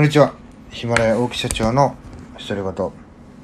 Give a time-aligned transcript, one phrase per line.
[0.00, 0.32] こんにちは。
[0.70, 1.94] ヒマラヤ大木社長の
[2.48, 2.90] 独り言。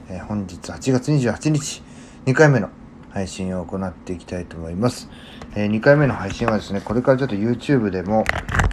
[0.08, 1.82] えー本日8月28日、
[2.25, 2.71] 2回目の
[3.10, 5.11] 配信を行っていきたいと思います。
[5.54, 8.24] え2回目の配信はですね、これからちょっと YouTube でも、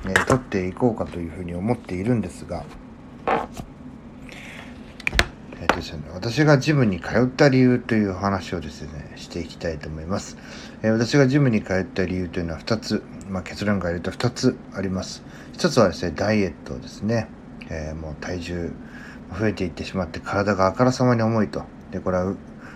[0.05, 2.63] えー撮っていこうかというふうに思っているんですが、
[5.59, 10.37] えーとですね、私がジムに通った理由という話をですね、していきたいと思います。
[10.83, 15.21] えー私がジムに通った理由というのは2つ、まあ、結論から言うと2つあります。
[15.57, 17.27] 1つはですね、ダイエットですね。
[17.73, 18.71] えーもう体重
[19.37, 21.63] 増えていってしまって体があからさまに重いと。
[21.91, 22.33] で、これは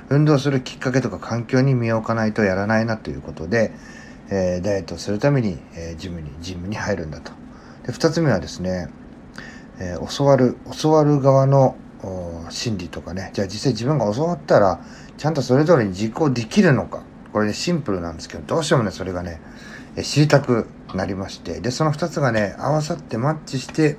[0.10, 3.72] 運動するきっかけとか環境に身を置かないとやらないなということで、
[4.30, 7.32] えーダイエットするために、えージムに、ジムに入るんだと。
[7.86, 8.90] で、2つ目はですね、
[9.80, 11.76] え教わる、教わる側の
[12.50, 14.80] 心理とかね、じゃあ実際自分が教わったら、
[15.18, 17.04] ちゃんとそれぞれに実行できるのか。
[17.34, 19.40] これね、シンプルなんですけど、どうしてもね、それがね、
[20.04, 23.98] 知りたくなりまして、で、その2つがね、合わさってマッチして、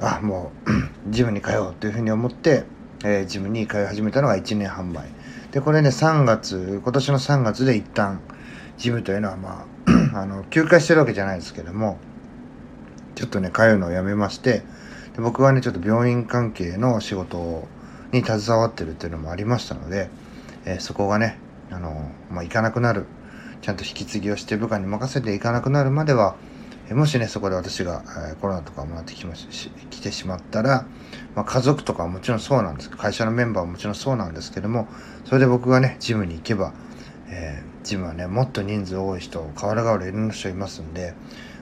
[0.00, 2.64] あ、もう、ジムに通おうというふうに思って、
[3.04, 5.06] えージムに通い始めたのが1年半前。
[5.52, 8.20] で、これね、3月、今年の3月で一旦、
[8.76, 9.66] ジムというのはま
[10.12, 11.98] あ、あの、休会してるわけじゃないですけども、
[13.14, 14.62] ちょっとね、通うのをやめまして、
[15.14, 17.66] で僕はね、ちょっと病院関係の仕事
[18.12, 20.10] に携わってるっていうのもありましたので、
[20.66, 21.38] えーそこがね、
[21.70, 23.06] あの、まあ、行かなくなる、
[23.62, 26.36] ちゃんと引き継ぎをして部下に任せていかなくなるまでは、
[26.94, 30.86] もしね、そこで私が、えコロナとかもらってきましし来てしまったら、
[31.34, 34.86] まあ、家族とかはもちろんそうなんです会社のメンバーはもちろんそうなんですけども、
[35.24, 36.72] それで僕がね、ジムに行けば、
[37.28, 41.14] えージムはね、もっと人数多い人、変わら変わらいろんな人いますんで、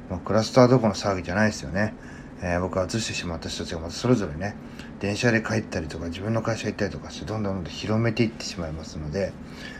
[0.08, 1.94] まあクラスターどこの騒ぎじゃないですよね。
[2.42, 4.56] えー僕が移してしまった人たちがまたそれぞれね、
[5.00, 9.32] 電車で帰ったりとか、自分の会社行ったりとかして、どんどんどんどん広めていってしまいますので、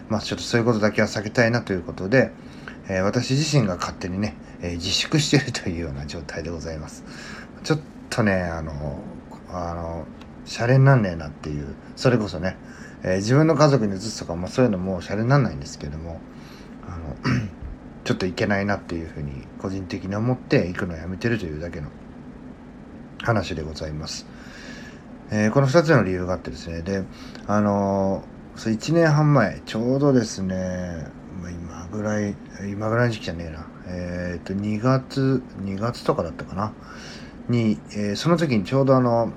[0.09, 2.33] まあちょっとそういうことだけは避けたいなということで、
[2.89, 7.05] えー私自身が勝手にね、えー自粛してるというような状態でございます。
[7.63, 8.99] ちょっとね、あの、
[9.49, 10.07] あの、
[10.45, 12.57] シャレになんねえなっていう、それこそね、
[13.03, 16.21] えー自分の家族に移すとか、まあそういうのもシャレになんないんですけども、
[16.87, 17.17] あの、
[18.05, 21.89] ちょっといけないなっていうふうに個人的に思って行くのをやめてるというだけの
[23.23, 24.27] 話でございます。
[25.37, 27.03] えーこの2つの理由があってですね、で、
[27.49, 28.23] あの
[28.55, 31.09] そ1年半前、ちょうどですね、
[31.41, 32.37] 今ぐらい、
[32.71, 36.73] 今ぐらいの時期じゃねえな、えっ、と、2月、2月とかだったかな、
[37.49, 39.33] に、えーその時にちょうどあの、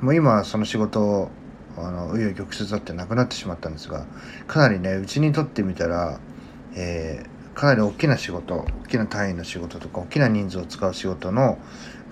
[0.00, 1.30] もう今その仕事を、
[1.76, 4.06] あの、紆余曲折あってなくなってしまったんですが、
[4.46, 6.20] かなりね、うちにとってみたら、
[6.76, 11.58] えーかなり大きな仕事、大きな単位の仕事とか、大きな人数を使う仕事の、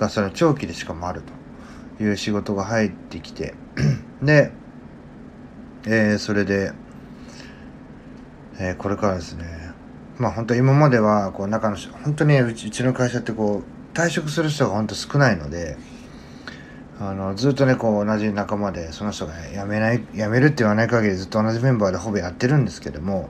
[0.00, 1.37] が、それは長期でしかもあると。
[2.00, 3.54] いう仕事が入ってきて、
[4.22, 4.52] で、
[5.86, 6.72] えーそれで、
[8.58, 9.44] えーこれからですね、
[10.18, 15.76] まあ本当今までは、こう中の人、本当にうちうちの会社ってこう、退職する人が本当少ないので、
[17.00, 23.28] あの、ずっとね、こう同じ仲間で、その人が辞めない、辞めるって言わない限りずっと同じメンバーでほぼやってるんですけども、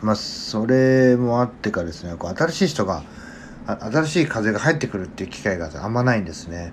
[0.00, 3.02] まあそれもあってかですね、こう新しい人が、
[3.66, 6.72] 新しい風が入ってくるっていう機会があんまないんですね。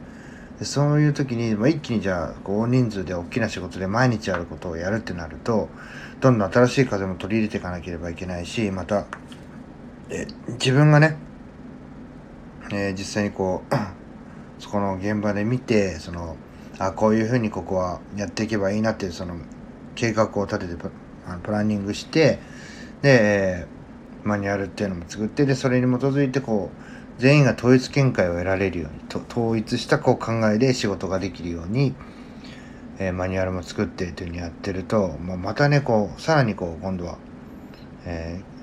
[0.60, 5.70] でそういう時に、まあ、一気にじゃあ大人数で大きな仕事で毎日やることをやるってなると
[6.20, 9.06] どんどん新しい風も取り入れていかなければいけないしまた
[10.10, 11.18] え自分がね、
[12.72, 13.76] えー実際にこう
[14.60, 16.36] そこの現場で見てその
[16.80, 19.36] あこういうふうにここはやっていけばいいなっていうその
[19.96, 20.90] 計画を立ててプ
[21.28, 22.40] あのプランニングして
[23.02, 23.78] で、えー
[24.28, 31.96] マニュアルっていうのも作ってでそれに基づいてこう全員が統一見解を得られるようにと統一したこう考えで仕事ができるように、
[33.00, 37.18] えーマニュアルも作ってというふうにやってると、まあ、またねこうさらにこう今度は、
[38.06, 38.58] えー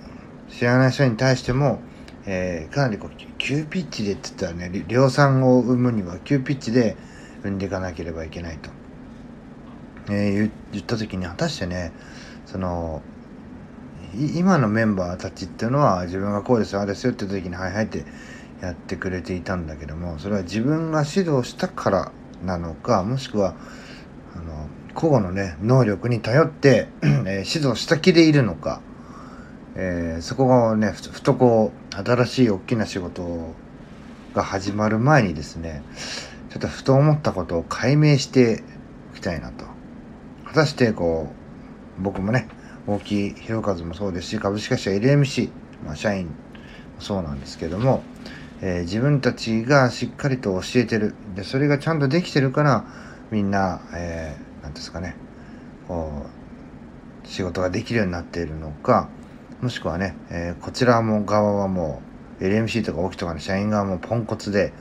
[0.51, 1.81] 知らない人に対しても、
[2.27, 6.97] えーかなりこう急ピッチでって言ったらね量産を生むには急ピッチで
[7.43, 8.71] 生んでいかなければいけないと、
[10.13, 11.93] え言った時に果たしてね
[12.47, 13.03] その
[14.15, 18.05] 今のメンバーたちっていうのは自分がこうですああですよって時にはいはいって
[18.61, 22.13] やってくれていたんだけどもそれは自分が指導したから
[22.45, 23.55] なのかもしくは
[24.35, 27.13] あの個々のね能力に頼って、 えー
[27.59, 28.81] 指導した気でいるのか、
[29.75, 33.55] えーそこがねふとこう新しい大きな仕事
[34.35, 35.83] が始まる前にですね
[36.51, 38.63] ちょっとふと思ったことを解明して
[39.13, 39.65] おきたいなと。
[40.45, 41.29] 果たしてこ
[41.99, 42.49] う僕もね
[42.87, 45.51] 大木弘和もそうですし株式会社 LMC、
[45.85, 46.33] まあ、社員も
[47.01, 48.03] そうなんですけども、
[48.65, 52.85] えー自分たちがしっかりと教えてるでそれがちゃんとできてるから
[53.31, 55.15] みんな何、えー、ですかね
[55.87, 56.27] こ
[57.25, 59.09] う仕事ができるようになっているのか
[59.61, 62.15] もしくはね、えーこちらも側はもう
[62.45, 64.73] LMC とか大木とかの社員側もポンコツで、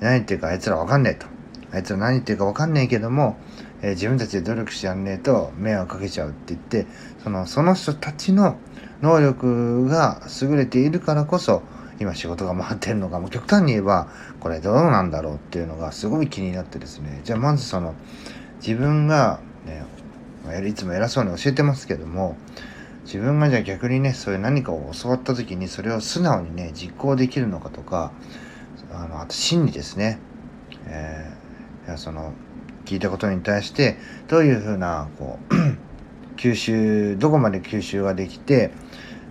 [0.00, 1.26] 何言ってるかあいつらわかんねえと。
[1.72, 3.36] あいつら何言ってるかわかんねえけども、
[3.82, 6.86] えー、自分たちで努力してやんねえと迷惑かけちゃうって言って、
[7.22, 8.56] その、その人たちの
[9.02, 11.62] 能力が優れているからこそ、
[11.98, 14.08] 今仕事が回ってるのかも極端に言えば
[14.40, 17.20] これどうなんだろうっていうのがすごい気になってですね。
[17.24, 17.94] じゃあまずその
[18.60, 19.84] 自分がね
[20.68, 22.36] いつも偉そうに教えてますけども
[23.04, 28.12] 自分がじゃあ逆にねそういう何かを教わった時にそれを素直にね実行できるのかとか
[28.92, 30.18] あのあと心理ですね、
[30.86, 32.32] えー、いやその
[32.84, 33.96] 聞いたことに対して
[34.28, 35.54] どういうふうなこう
[36.36, 38.70] 吸収どこまで吸収ができて、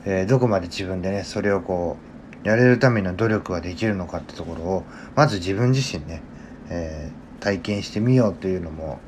[0.06, 2.15] えー、どこまで自分でねそれをこう
[2.46, 4.84] やれるための努力ができるのかってところを
[5.16, 6.22] まず自分自身ね、
[6.70, 9.00] えー、体験してみようというのも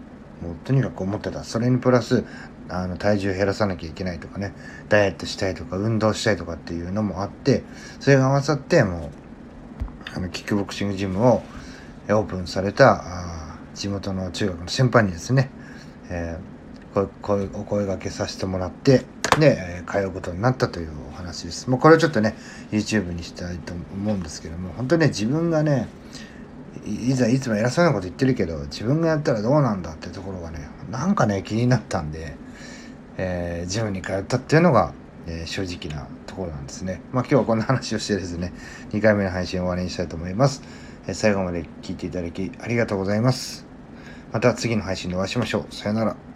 [0.42, 1.44] もうとにかく思ってた。
[1.44, 2.26] それにプラス
[2.70, 4.54] あの体重減らさなきゃいけないとかね
[4.90, 7.64] ダイエットしたいとか運動したいとかっていうのもあって
[8.00, 9.10] それが合わさってもう
[10.16, 11.44] あのキックボクシングジムを
[12.10, 15.50] オープンされたあ地元の中学の先輩にですね、
[16.10, 19.06] えー、こお声がけさせてもらって
[19.40, 21.70] で、通うことになったというお話です。
[21.70, 22.36] もうこれをちょっとね
[22.72, 25.88] YouTube にしたいと思うんですけども本当にね自分がね
[26.86, 32.36] いざいつも偉そうなこと言ってるけど自分がやったらどうなんだってところがねなんかね気になったんで、
[33.18, 34.94] えー、ジムに通ったっていうのが、
[35.26, 37.02] えー、正直なところなんですね。
[37.12, 38.54] まあ今日はこんな話をしてですね
[38.92, 40.62] 2回目の配信を終わりにしたいと思います、
[41.08, 43.66] えー、最後まで聞いていただきありがとうございます。
[44.34, 45.74] また次の配信でお会いしましょう。
[45.74, 46.27] さよなら。